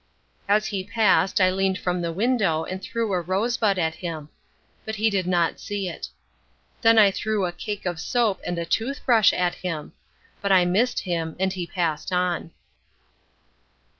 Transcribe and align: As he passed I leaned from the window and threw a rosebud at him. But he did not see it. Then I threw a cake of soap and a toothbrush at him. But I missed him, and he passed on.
As 0.49 0.65
he 0.65 0.83
passed 0.83 1.39
I 1.39 1.51
leaned 1.51 1.77
from 1.77 2.01
the 2.01 2.11
window 2.11 2.63
and 2.63 2.81
threw 2.81 3.13
a 3.13 3.21
rosebud 3.21 3.77
at 3.77 3.93
him. 3.93 4.29
But 4.83 4.95
he 4.95 5.11
did 5.11 5.27
not 5.27 5.59
see 5.59 5.87
it. 5.87 6.09
Then 6.81 6.97
I 6.97 7.11
threw 7.11 7.45
a 7.45 7.51
cake 7.51 7.85
of 7.85 7.99
soap 7.99 8.41
and 8.43 8.57
a 8.57 8.65
toothbrush 8.65 9.31
at 9.31 9.53
him. 9.53 9.93
But 10.41 10.51
I 10.51 10.65
missed 10.65 11.01
him, 11.01 11.35
and 11.39 11.53
he 11.53 11.67
passed 11.67 12.11
on. 12.11 12.49